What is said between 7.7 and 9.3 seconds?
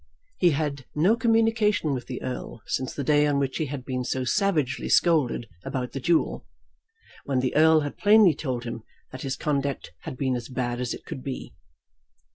had plainly told him that